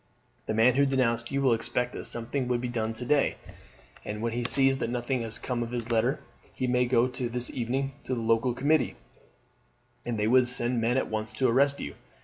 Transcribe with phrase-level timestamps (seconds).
[0.47, 3.35] The man who denounced you will expect that something would be done to day,
[4.03, 6.17] and when he sees that nothing has come of his letter
[6.55, 8.95] he may go this evening to the local committee,
[10.03, 11.93] and they would send men at once to arrest you.